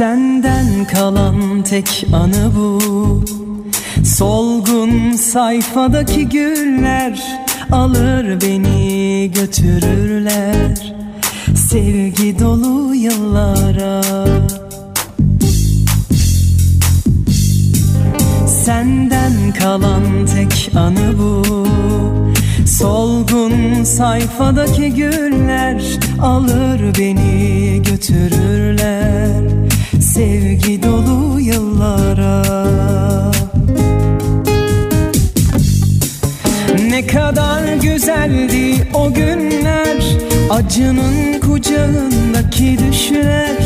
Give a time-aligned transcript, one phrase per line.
[0.00, 2.80] Senden kalan tek anı bu.
[4.04, 7.22] Solgun sayfadaki güller
[7.72, 10.94] Alır beni götürürler.
[11.54, 14.02] Sevgi dolu yıllara.
[18.64, 21.66] Senden kalan tek anı bu.
[22.66, 25.82] Solgun sayfadaki güller
[26.20, 28.59] Alır beni götürürler
[30.20, 32.42] Sevgi dolu yıllara.
[36.90, 39.96] Ne kadar güzeldi o günler
[40.50, 43.56] Acının kucağındaki düşler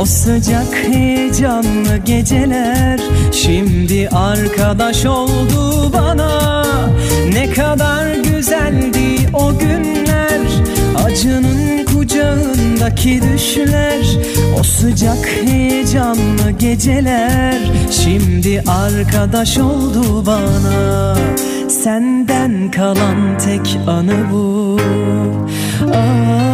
[0.00, 3.00] O sıcak heyecanlı geceler.
[3.32, 6.64] Şimdi arkadaş oldu bana
[7.32, 10.40] Ne kadar güzeldi o günler
[11.04, 11.84] Acının
[12.78, 14.06] kucağındaki düşler
[14.60, 17.58] O sıcak heyecanlı geceler
[17.90, 21.16] Şimdi arkadaş oldu bana
[21.68, 24.78] Senden kalan tek anı bu
[25.94, 26.47] Aa.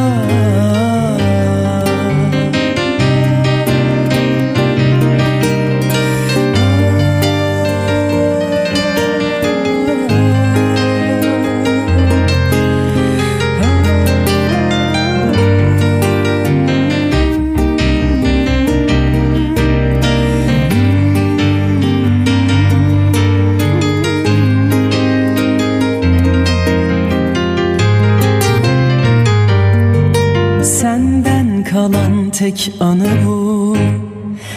[32.45, 33.77] Tek anı bu.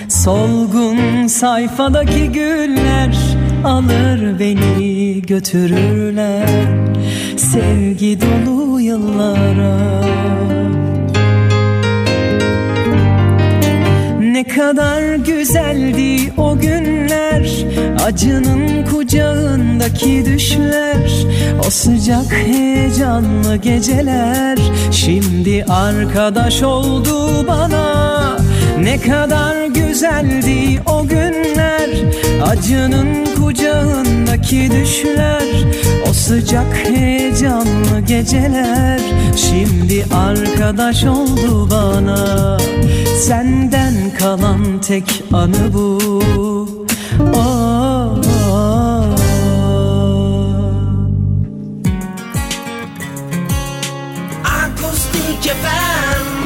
[0.10, 3.18] Solgun sayfadaki güller
[3.64, 6.50] Alır beni götürürler
[7.38, 9.78] Sevgi dolu yıllara
[14.38, 17.66] Ne kadar güzeldi o günler.
[18.06, 21.12] Acının kucağındaki düşler
[21.68, 24.58] O sıcak heyecanlı geceler.
[24.92, 28.38] Şimdi arkadaş oldu bana
[28.80, 31.90] Ne kadar güzeldi o günler
[32.46, 35.44] Acının kucağındaki düşler
[36.10, 39.00] O sıcak heyecanlı geceler
[39.36, 42.58] Şimdi arkadaş oldu bana
[43.28, 45.98] Senden kalan tek anı bu.
[54.44, 56.37] Akustik FM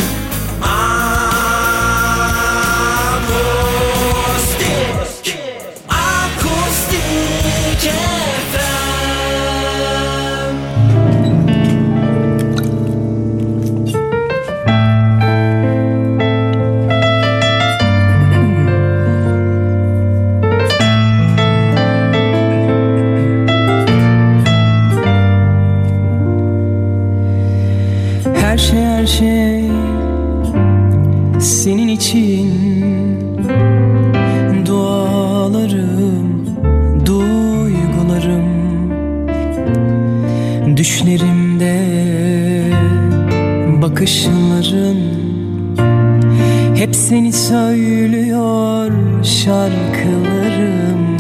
[47.52, 48.92] söylüyor
[49.24, 51.18] şarkılarım.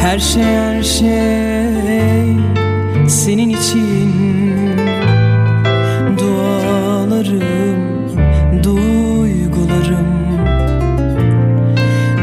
[0.00, 2.36] Her şey her şey
[3.08, 4.10] senin için.
[6.18, 7.80] Dualarım,
[8.62, 10.10] duygularım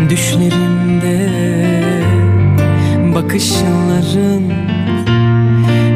[0.10, 1.30] Düşlerimde
[3.16, 4.44] bakışların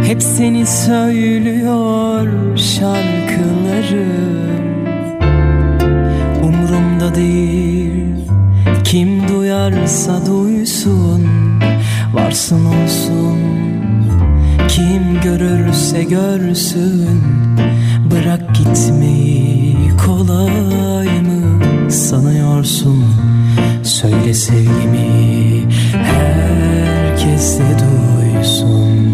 [0.03, 2.27] Hep seni söylüyor
[2.57, 4.40] şarkılarım
[9.81, 11.27] duyarsa duysun
[12.13, 13.39] Varsın olsun.
[14.67, 17.21] Kim görürse görsün
[18.11, 23.05] Bırak gitmeyi kolay mı sanıyorsun?
[23.83, 29.10] Söyle sevgimi herkes de duysun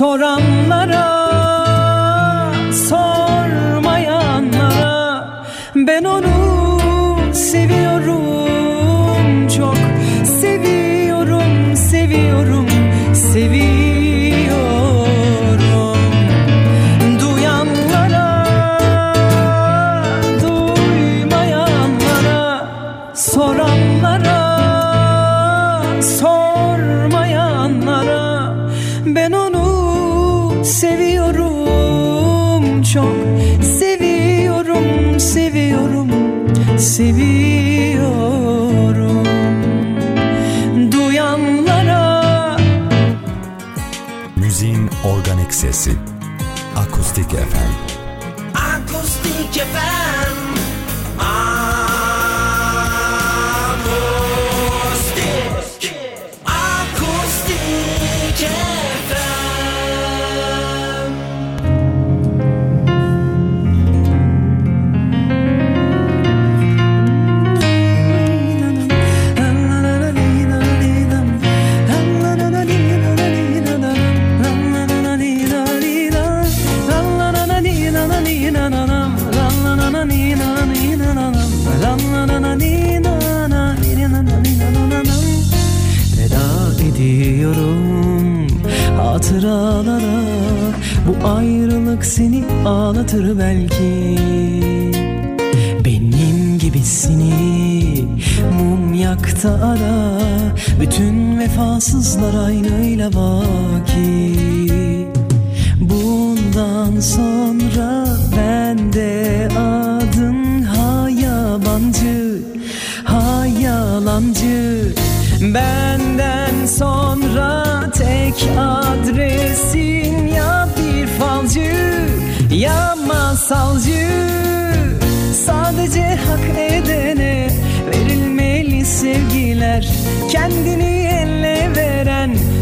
[0.00, 0.49] 错让。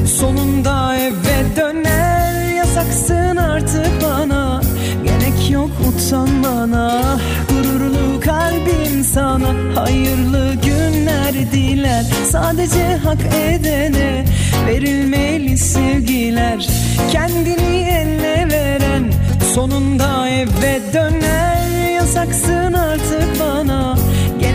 [0.08, 4.60] Sonunda eve döner Yasaksın artık bana.
[5.04, 9.54] Gerek yok utanmana Gururlu kalbim sana.
[9.74, 14.24] Hayırlı günler diler Sadece hak edene.
[14.66, 16.66] Verilmeli sevgiler
[17.12, 19.12] Kendini elle veren.
[19.54, 23.96] Sonunda eve döner Yasaksın artık bana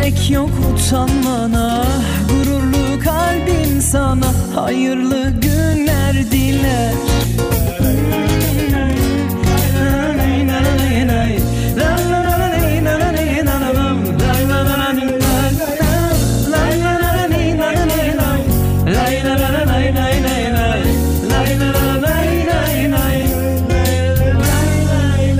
[0.04, 1.86] gerek yok utanmana.
[2.30, 6.94] Gururlu kalbim sana hayırlı günler diler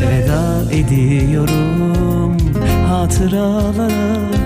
[0.02, 2.38] Veda ediyorum
[2.90, 4.43] hatıralara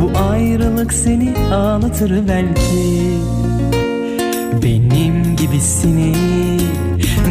[0.00, 3.10] Bu ayrılık seni ağlatır belki.
[4.62, 6.16] Benim gibisini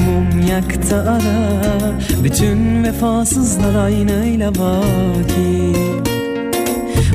[0.06, 1.92] mum yak da ara
[2.24, 5.76] Bütün vefasızlar aynıyla vaki.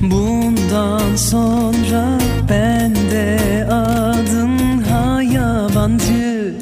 [0.02, 2.18] Bundan sonra
[2.50, 3.38] ben de
[3.70, 6.54] adın ha yabancı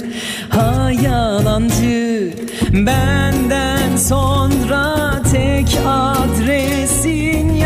[0.49, 2.32] ha yalancı
[2.72, 7.62] Benden sonra tek adresin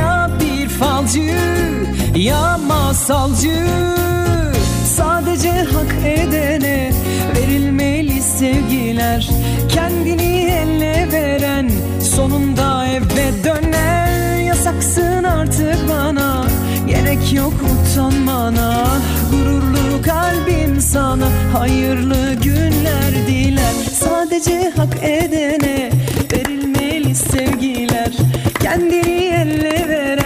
[1.06, 1.34] falcı
[2.18, 3.66] ya masalcı.
[4.96, 6.92] Sadece hak edene
[7.36, 9.28] verilmeli sevgiler.
[9.68, 11.70] Kendini elle veren
[12.00, 14.40] sonunda eve döner.
[14.40, 16.44] Yasaksın artık bana
[16.86, 17.54] gerek yok
[17.92, 18.86] utanmana.
[19.30, 23.74] Gururlu kalbim sana hayırlı günler diler.
[23.92, 25.90] Sadece hak edene
[26.32, 28.12] verilmeli sevgiler.
[28.62, 30.25] Kendini elle veren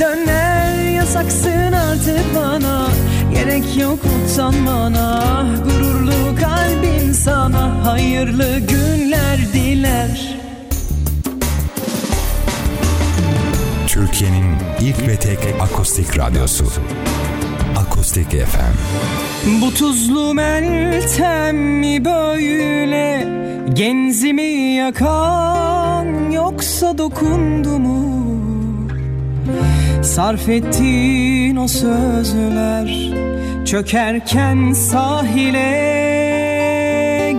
[0.00, 0.58] döner
[1.08, 2.88] Yasaksın artık bana.
[3.34, 5.46] Gerek yok utanmana.
[5.64, 10.38] Gururlu kalbim sana hayırlı günler diler.
[13.86, 14.44] Türkiye'nin
[14.80, 16.64] ilk ve tek akustik radyosu.
[17.78, 18.74] Akustik FM.
[19.62, 23.28] Bu tuzlu meltem mi böyle?
[23.72, 28.08] Genzimi yakan yoksa dokundu mu
[30.02, 33.10] Sarf ettiğin o sözler
[33.64, 35.68] Çökerken sahile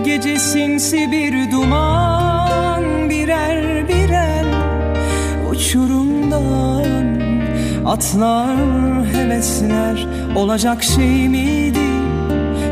[0.04, 4.44] Gece sinsi bir duman Birer birer
[5.50, 7.20] uçurumdan
[7.86, 8.56] Atlar
[9.12, 11.90] hevesler olacak şey miydi?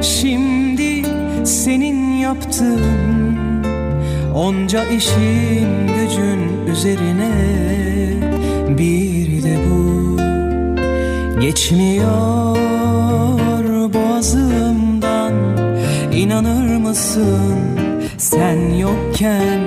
[0.02, 1.02] Şimdi
[1.44, 3.38] senin yaptığın
[4.34, 7.32] Onca işin gücün üzerine
[8.78, 9.37] Bir
[11.40, 12.58] Geçmiyor
[13.94, 15.32] boğazımdan.
[16.12, 17.58] İnanır mısın?
[18.18, 19.60] Sen yokken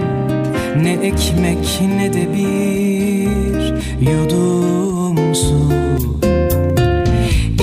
[0.83, 3.73] Ne ekmek ne de bir
[4.11, 5.69] yudum su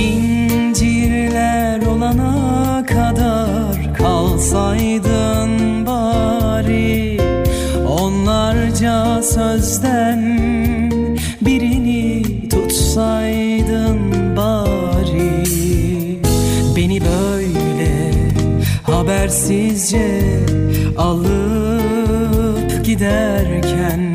[0.00, 7.20] İncirler olana kadar kalsaydın bari.
[8.00, 9.77] Onlarca sözden
[19.58, 20.20] habersizce
[20.96, 24.14] alıp giderken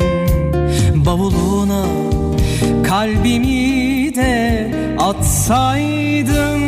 [0.94, 1.84] Bavuluna
[2.84, 6.62] kalbimi de atsaydın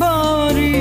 [0.00, 0.72] bari.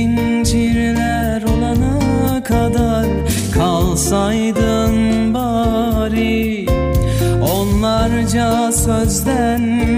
[0.00, 3.06] İncirler olana kadar
[3.54, 6.66] kalsaydın bari.
[7.54, 9.91] Onlarca sözden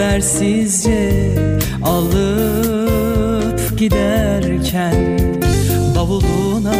[0.00, 1.10] habersizce
[1.84, 5.18] alıp giderken
[5.96, 6.74] Bavuluna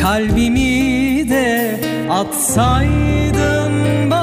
[0.00, 3.72] kalbimi de atsaydın
[4.10, 4.19] bari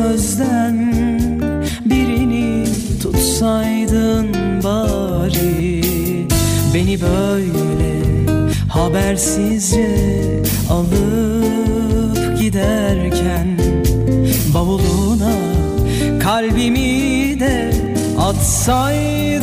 [0.00, 0.92] sözden
[1.84, 2.64] birini
[3.02, 5.82] tutsaydın bari.
[6.74, 8.00] Beni böyle
[8.68, 9.88] habersizce
[10.70, 13.58] alıp giderken
[14.54, 15.32] Bavuluna
[16.20, 17.72] kalbimi de
[18.18, 19.39] atsaydın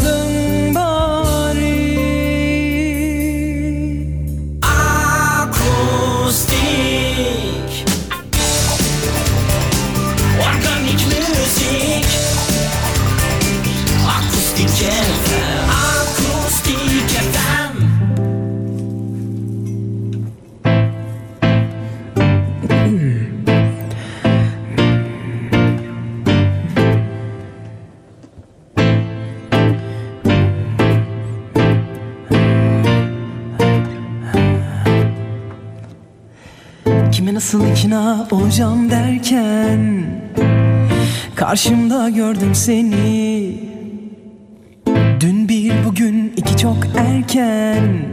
[37.77, 40.05] İkna olacağım derken
[41.36, 43.55] Karşımda gördüm seni.
[45.19, 48.05] Dün bir bugün iki çok erken.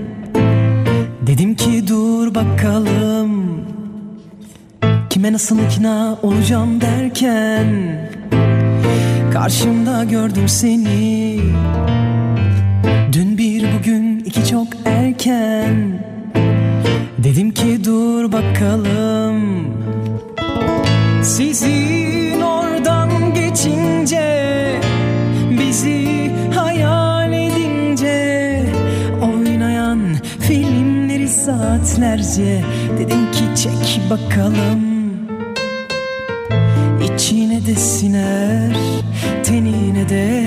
[1.27, 3.61] Dedim ki dur bakalım
[5.11, 7.67] Kime nasıl ikna olacağım derken
[9.33, 11.41] Karşımda gördüm seni.
[13.13, 16.14] Dün bir bugün iki çok erken
[17.25, 19.67] Dedim ki dur bakalım.
[21.23, 24.81] Sizin oradan geçince
[25.51, 28.63] Bizi hayal edince
[29.23, 30.01] Oynayan
[30.41, 32.65] filmleri saatlerce
[32.99, 34.81] Dedim ki çek bakalım.
[37.05, 38.77] İçine de siner
[39.45, 40.44] Tenine de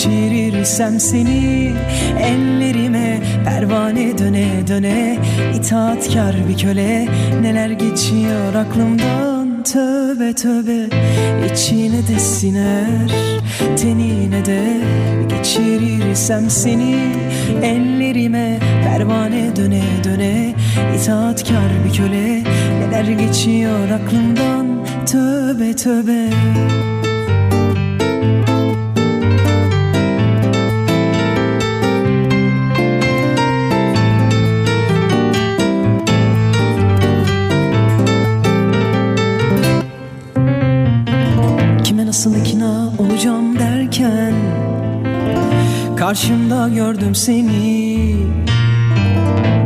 [0.00, 1.72] geçirirsem seni
[2.20, 5.18] Ellerime pervane döne döne
[5.54, 7.08] itaatkar bir köle
[7.42, 9.62] Neler geçiyor aklımdan?
[9.64, 10.96] Tövbe tövbe
[11.52, 13.10] İçine de siner
[13.76, 14.62] Tenine de
[15.28, 16.96] geçirirsem seni
[17.62, 20.54] Ellerime pervane döne döne
[20.96, 22.42] itaatkar bir köle
[22.80, 24.66] Neler geçiyor aklımdan?
[25.06, 26.30] Tövbe tövbe
[46.10, 48.14] Karşımda gördüm seni.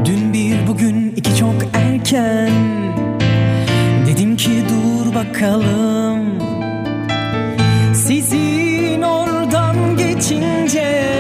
[0.05, 2.51] Dün bir bugün iki çok erken.
[4.07, 6.25] Dedim ki dur bakalım.
[7.95, 11.13] Sizin oradan geçince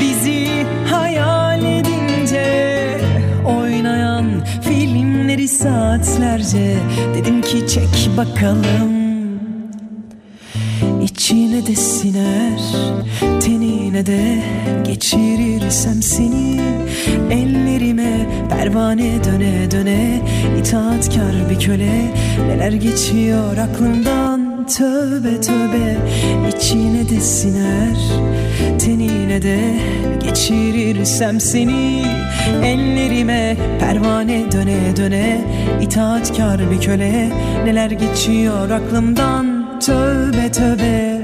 [0.00, 2.98] Bizi hayal edince
[3.46, 4.26] Oynayan
[4.62, 6.76] filmleri saatlerce.
[7.14, 8.89] Dedim ki çek bakalım
[18.70, 20.20] pervane döne döne
[20.58, 22.14] itaatkar bir köle.
[22.48, 25.96] Neler geçiyor aklımdan tövbe tövbe
[26.48, 27.96] İçine de siner.
[28.78, 29.58] Tenine de
[30.22, 32.02] geçirirsem seni.
[32.64, 35.40] Ellerime pervane döne döne
[35.80, 37.28] itaatkar bir köle.
[37.64, 39.80] Neler geçiyor aklımdan?
[39.80, 41.19] Tövbe tövbe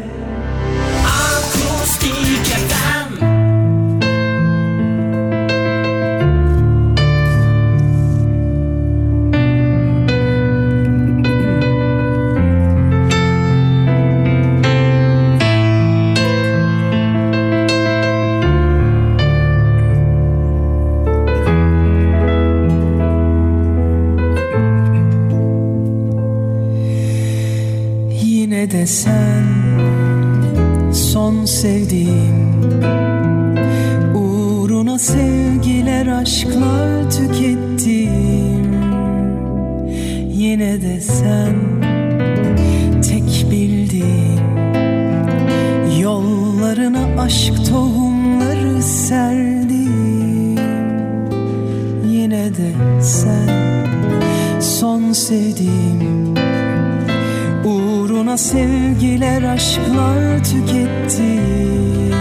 [58.37, 62.13] Sevgiler aşklar tükettim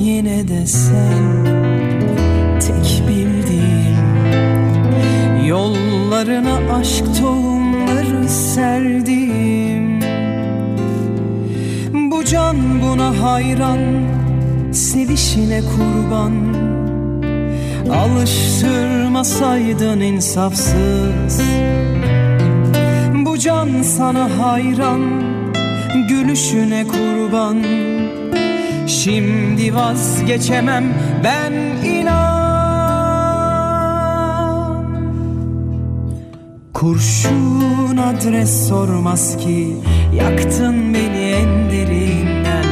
[0.00, 1.44] Yine de sen
[2.60, 3.98] tek bildiğim
[5.46, 10.00] Yollarına aşk tohumları serdim.
[12.10, 13.78] Bu can buna hayran
[14.72, 16.32] Sevişine kurban.
[17.90, 21.40] Alıştırmasaydın insafsız
[23.38, 25.00] can sana hayran
[26.08, 27.62] Gülüşüne kurban.
[28.86, 30.84] Şimdi vazgeçemem
[31.24, 31.52] ben
[31.84, 32.18] inan.
[36.74, 39.76] Kurşun adres sormaz ki
[40.14, 42.64] Yaktın beni en derinden.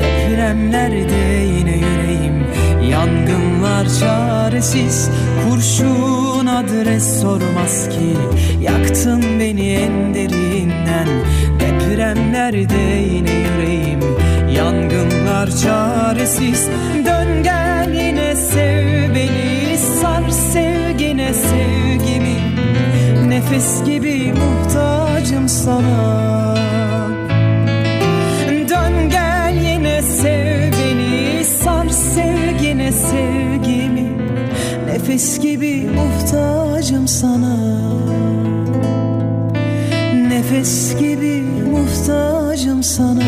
[0.00, 2.46] Depremlerde yine yüreğim
[2.90, 5.10] Yangınlar çaresiz.
[5.48, 8.16] Kurşun adres sormaz ki
[9.02, 11.08] Yaktın beni en derinden.
[11.60, 12.82] Depremlerde
[13.14, 14.00] yine yüreğim.
[14.56, 16.68] Yangınlar çaresiz.
[17.06, 19.78] Dön gel yine sev beni.
[19.78, 22.36] Sar sevgine sevgimi.
[23.28, 26.56] Nefes gibi muhtacım sana.
[28.48, 31.44] Dön gel yine sev beni.
[31.44, 34.12] Sar sevgine sevgimi.
[34.86, 37.91] Nefes gibi muhtacım sana
[40.52, 43.22] Nefes gibi muhtacım sana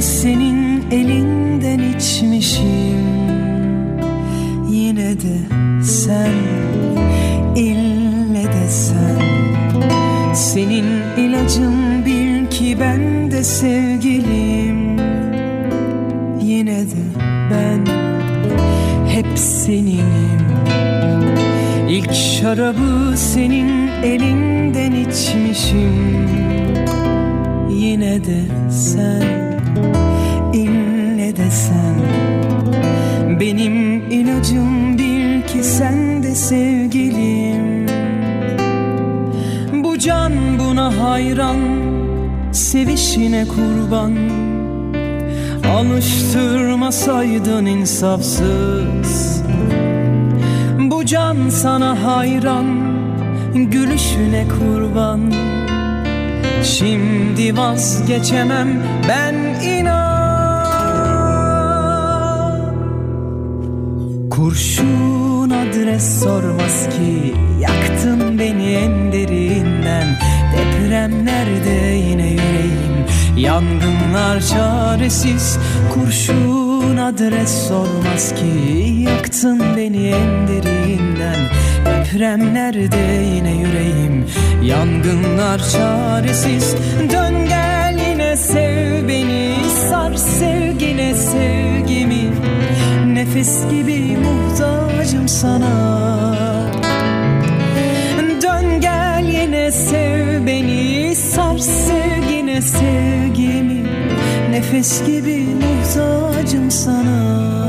[0.00, 3.04] senin elinden içmişim.
[4.70, 5.36] Yine de
[5.82, 6.34] sen
[7.56, 9.24] ille de sen.
[10.34, 10.86] Senin
[11.18, 14.98] ilacın bil ki ben de sevgilim.
[16.42, 17.04] Yine de
[17.50, 17.86] ben
[19.08, 20.44] hep seninim.
[21.88, 26.28] İlk şarabı senin elinden içmişim.
[27.70, 29.33] Yine de sen,
[36.34, 37.86] sevgilim.
[39.84, 41.58] Bu can buna hayran,
[42.52, 44.12] sevişine kurban.
[45.76, 49.42] Alıştırmasaydın insafsız.
[50.78, 52.94] Bu can sana hayran
[53.54, 55.32] Gülüşüne kurban.
[56.62, 58.68] Şimdi vazgeçemem
[59.08, 60.14] ben inan.
[64.30, 67.34] Kurşun adres sormaz ki.
[67.60, 70.18] Yaktın beni en derinden.
[70.56, 73.06] Depremlerde yine yüreğim.
[73.36, 75.58] Yangınlar çaresiz.
[75.94, 79.00] Kurşun adres sormaz ki.
[79.00, 81.40] Yaktın beni en derinden.
[81.86, 84.26] Depremlerde yine yüreğim.
[84.62, 86.74] Yangınlar çaresiz.
[87.12, 89.54] Dön gel yine sev beni.
[89.90, 92.30] Sar sevgine sevgimi.
[93.06, 94.16] Nefes gibi
[95.28, 95.70] sana.
[98.42, 103.84] Dön gel yine sev beni Sar sevgine sevgimi.
[104.50, 107.68] Nefes gibi muhtacım sana.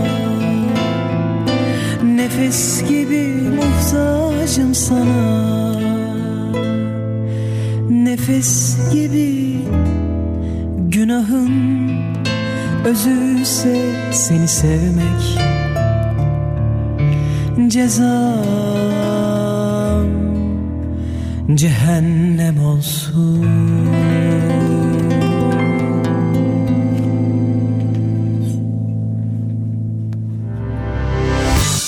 [2.04, 5.76] Nefes gibi muhtacım sana.
[7.90, 9.60] Nefes gibi
[10.90, 11.92] günahın
[12.86, 13.78] özüyse
[14.12, 15.55] seni sevmek
[17.70, 18.06] Cezam
[21.56, 23.46] cehennem olsun.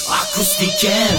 [0.09, 1.16] Akustik FM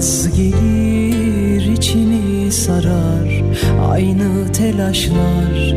[0.00, 3.42] Yaz gelir içimi sarar
[3.90, 5.69] Aynı telaşlar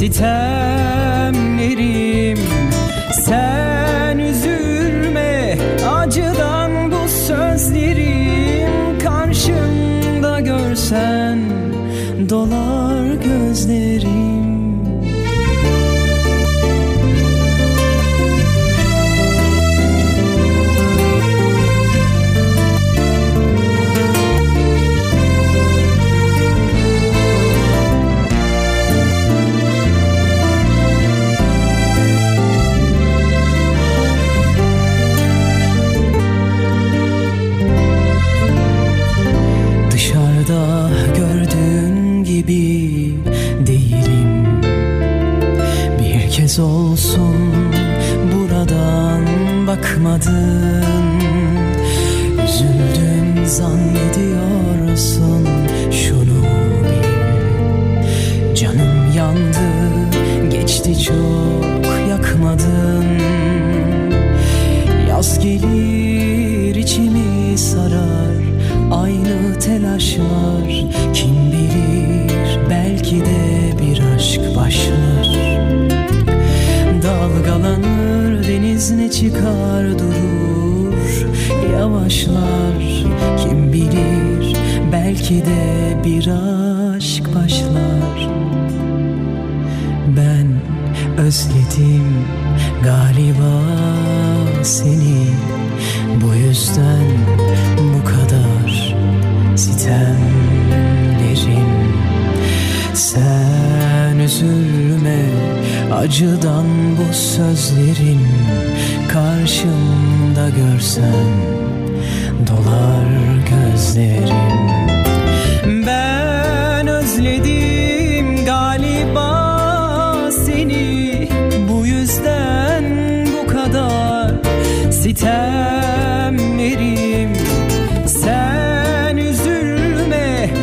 [0.00, 1.40] sitemlerim.
[3.24, 5.58] Sen üzülme
[5.88, 11.38] acıdan bu sözlerim Karşımda görsen
[12.28, 12.79] dolar
[50.30, 51.04] haklısın
[52.44, 55.46] Üzüldüm zannediyorsun
[55.92, 56.42] şunu.
[56.84, 57.04] Bil
[58.54, 59.70] Canım yandı
[60.50, 63.04] geçti çok yakmadın.
[65.08, 65.79] Yaz gelir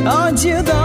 [0.07, 0.76] 大街的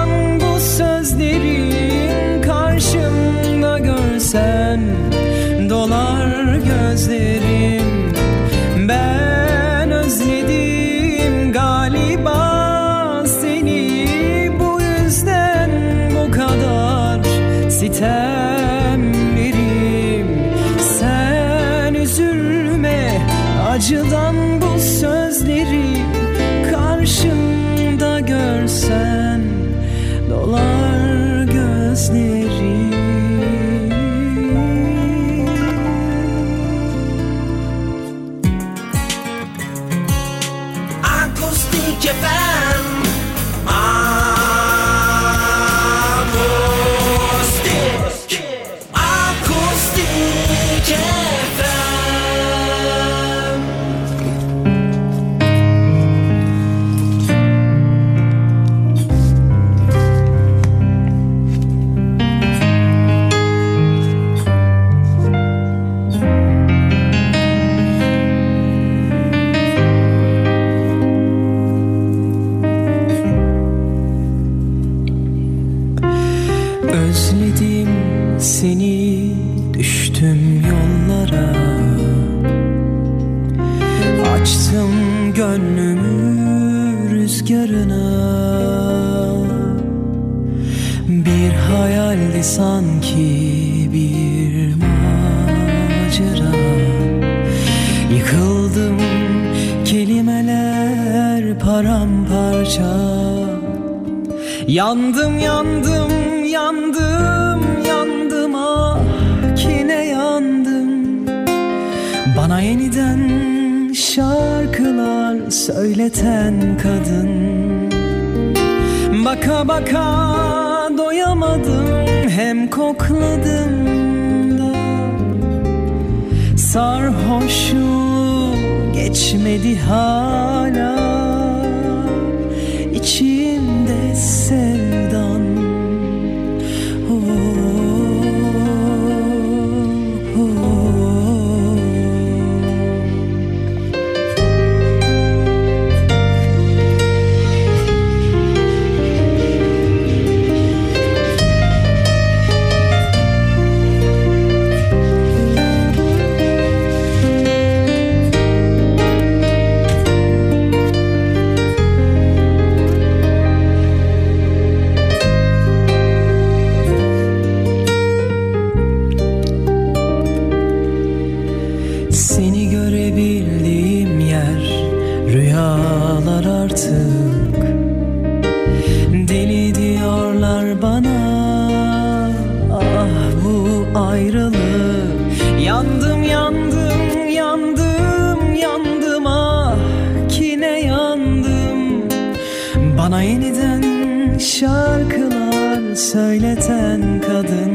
[196.42, 197.72] çileten kadın.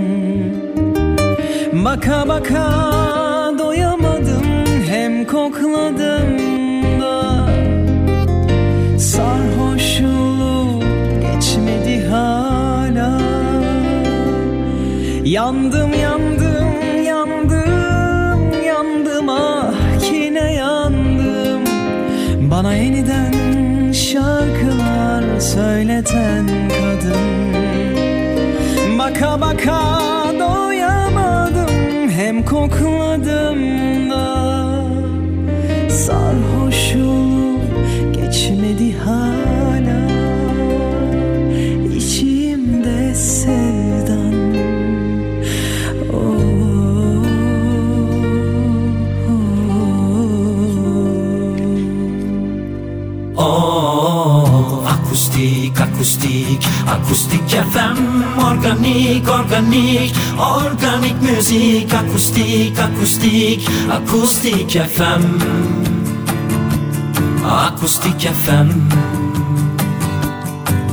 [1.85, 2.65] Baka baka
[3.59, 4.45] doyamadım
[4.89, 6.37] hem kokladım
[7.01, 7.47] da.
[8.99, 10.83] Sarhoşluğu
[11.21, 13.21] geçmedi hala.
[15.23, 19.73] Yandım yandım yandım yandım ah
[20.11, 21.61] yine yandım.
[22.51, 23.33] Bana yeniden
[23.91, 27.46] şarkılar söyleten kadın.
[29.17, 29.81] Baka baka
[30.39, 33.59] doyamadım hem kokladım
[34.09, 34.25] da.
[35.89, 36.66] Sarhoş
[55.97, 57.97] akustik, akustik, akustik FM
[58.37, 65.23] Organik, organik, organik müzik Akustik, akustik, akustik FM
[67.43, 68.69] Akustik FM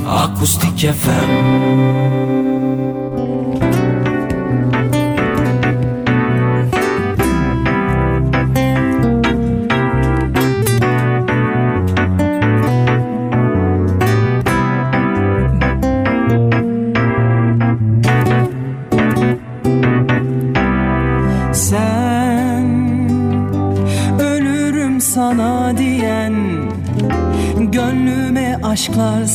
[0.07, 2.44] Akustik FM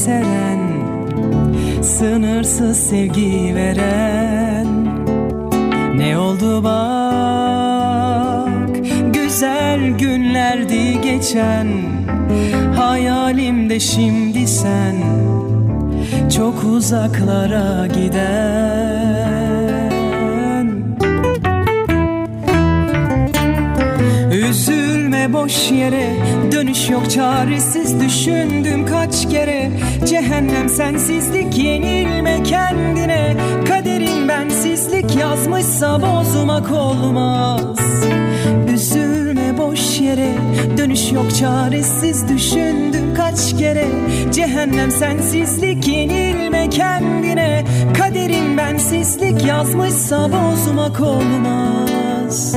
[0.10, 0.60] seren
[1.84, 4.68] Sınırsız sevgi veren.
[5.96, 7.70] Ne oldu bak
[9.14, 11.68] Güzel günlerdi geçen.
[12.76, 14.96] Hayalimde şimdi sen
[16.36, 19.19] Çok uzaklara giden
[25.44, 26.16] boş yere.
[26.52, 29.72] Dönüş yok çaresiz düşündüm kaç kere.
[30.06, 33.36] Cehennem sensizlik yenilme kendine.
[33.68, 37.80] Kaderin bensizlik yazmışsa bozmak olmaz.
[38.74, 40.36] Üzülme boş yere.
[40.78, 43.88] Dönüş yok çaresiz düşündüm kaç kere.
[44.32, 47.66] Cehennem sensizlik yenilme kendine.
[47.98, 52.56] Kaderin bensizlik yazmışsa bozmak olmaz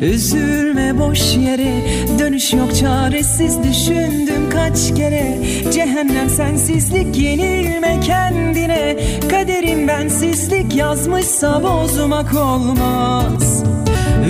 [0.00, 1.72] Üzülme boş yere.
[2.18, 3.58] Dönüş yok çaresiz.
[3.62, 5.38] Düşündüm kaç kere.
[5.72, 8.96] Cehennem sensizlik yenilme kendine.
[9.30, 13.64] Kaderin bensizlik yazmışsa bozmak olmaz.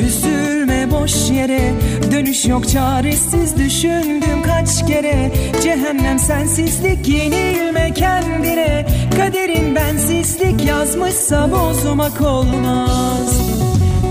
[0.06, 1.72] Üzülme boş yere.
[2.12, 3.56] Dönüş yok çaresiz.
[3.56, 5.32] Düşündüm kaç kere.
[5.62, 8.86] Cehennem sensizlik yenilme kendine
[9.16, 13.40] Kaderin bensizlik yazmışsa bozmak olmaz.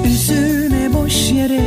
[0.05, 1.61] Üzülme boş yere.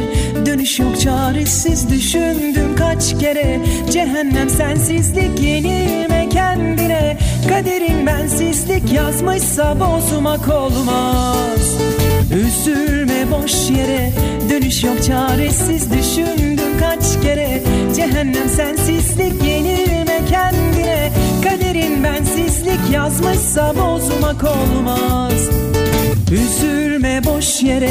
[0.46, 3.60] Dönüş yok çaresiz düşündüm kaç kere.
[3.90, 7.18] Cehennem sensizlik yenilme kendine.
[7.48, 11.78] Kaderin bensizlik yazmışsa bozmak olmaz.
[12.32, 14.12] Üzülme boş yere.
[14.50, 17.62] Dönüş yok çaresiz düşündüm kaç kere.
[17.96, 20.97] Cehennem sensizlik yenilme kendine
[21.48, 25.50] Kaderin bensizlik yazmışsa bozmak olmaz.
[26.32, 27.90] Üzülme boş yere